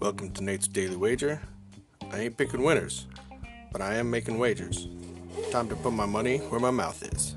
Welcome 0.00 0.30
to 0.32 0.42
Nate's 0.42 0.66
Daily 0.66 0.96
Wager. 0.96 1.42
I 2.10 2.20
ain't 2.20 2.38
picking 2.38 2.62
winners, 2.62 3.06
but 3.70 3.82
I 3.82 3.96
am 3.96 4.10
making 4.10 4.38
wagers. 4.38 4.88
Time 5.50 5.68
to 5.68 5.76
put 5.76 5.92
my 5.92 6.06
money 6.06 6.38
where 6.38 6.60
my 6.60 6.70
mouth 6.70 7.02
is. 7.12 7.36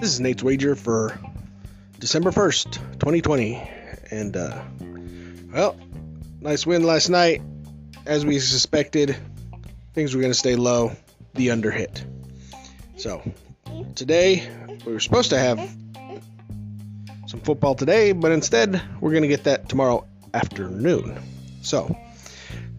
This 0.00 0.12
is 0.12 0.20
Nate's 0.20 0.44
wager 0.44 0.76
for 0.76 1.18
December 1.98 2.30
1st, 2.30 2.74
2020. 3.00 3.68
And, 4.12 4.36
uh, 4.36 4.62
well, 5.52 5.76
nice 6.40 6.64
win 6.64 6.84
last 6.84 7.08
night. 7.08 7.42
As 8.08 8.24
we 8.24 8.38
suspected, 8.38 9.18
things 9.92 10.14
were 10.14 10.22
going 10.22 10.32
to 10.32 10.38
stay 10.38 10.56
low. 10.56 10.92
The 11.34 11.50
under 11.50 11.70
hit. 11.70 12.02
So, 12.96 13.22
today, 13.96 14.50
we 14.86 14.94
were 14.94 14.98
supposed 14.98 15.28
to 15.28 15.38
have 15.38 15.58
some 17.26 17.40
football 17.40 17.74
today, 17.74 18.12
but 18.12 18.32
instead, 18.32 18.80
we're 19.02 19.10
going 19.10 19.24
to 19.24 19.28
get 19.28 19.44
that 19.44 19.68
tomorrow 19.68 20.06
afternoon. 20.32 21.18
So, 21.60 21.94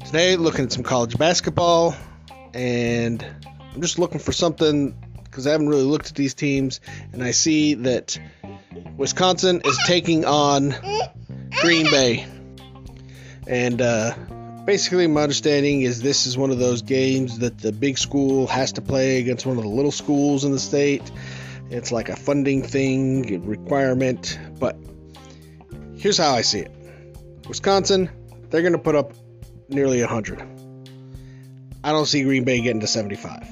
today, 0.03 0.35
looking 0.35 0.65
at 0.65 0.71
some 0.71 0.81
college 0.81 1.15
basketball, 1.15 1.95
and 2.55 3.23
I'm 3.71 3.81
just 3.81 3.99
looking 3.99 4.17
for 4.17 4.31
something 4.31 4.97
because 5.25 5.45
I 5.45 5.51
haven't 5.51 5.69
really 5.69 5.83
looked 5.83 6.09
at 6.09 6.15
these 6.15 6.33
teams, 6.33 6.81
and 7.13 7.23
I 7.23 7.31
see 7.31 7.75
that 7.75 8.19
Wisconsin 8.97 9.61
is 9.63 9.77
taking 9.85 10.25
on 10.25 10.73
Green 11.61 11.85
Bay. 11.85 12.25
And 13.45 13.79
uh, 13.79 14.15
basically, 14.69 15.07
my 15.07 15.23
understanding 15.23 15.81
is 15.81 15.99
this 15.99 16.27
is 16.27 16.37
one 16.37 16.51
of 16.51 16.59
those 16.59 16.83
games 16.83 17.39
that 17.39 17.57
the 17.57 17.71
big 17.71 17.97
school 17.97 18.45
has 18.45 18.73
to 18.73 18.81
play 18.81 19.17
against 19.17 19.43
one 19.43 19.57
of 19.57 19.63
the 19.63 19.69
little 19.69 19.91
schools 19.91 20.45
in 20.45 20.51
the 20.51 20.59
state. 20.59 21.01
It's 21.71 21.91
like 21.91 22.07
a 22.07 22.15
funding 22.15 22.61
thing, 22.61 23.43
requirement. 23.47 24.37
But 24.59 24.77
here's 25.97 26.19
how 26.19 26.35
I 26.35 26.41
see 26.41 26.59
it 26.59 26.71
Wisconsin, 27.47 28.11
they're 28.51 28.61
going 28.61 28.73
to 28.73 28.77
put 28.77 28.93
up 28.93 29.13
nearly 29.69 30.01
100. 30.01 30.39
I 31.83 31.91
don't 31.91 32.05
see 32.05 32.21
Green 32.21 32.43
Bay 32.43 32.61
getting 32.61 32.81
to 32.81 32.87
75. 32.87 33.47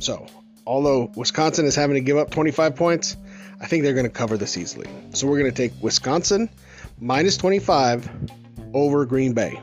So 0.00 0.26
although 0.66 1.10
Wisconsin 1.16 1.64
is 1.64 1.76
having 1.76 1.94
to 1.94 2.02
give 2.02 2.18
up 2.18 2.28
25 2.30 2.76
points, 2.76 3.16
I 3.58 3.64
think 3.64 3.84
they're 3.84 3.94
going 3.94 4.04
to 4.04 4.12
cover 4.12 4.36
this 4.36 4.58
easily. 4.58 4.90
So 5.14 5.28
we're 5.28 5.38
going 5.38 5.50
to 5.50 5.56
take 5.56 5.72
Wisconsin 5.82 6.50
minus 7.00 7.38
25 7.38 8.06
over 8.74 9.06
Green 9.06 9.32
Bay. 9.32 9.62